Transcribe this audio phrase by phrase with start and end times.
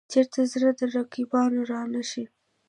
[0.11, 2.23] چېرته زړه د رقیبانو را نه شي.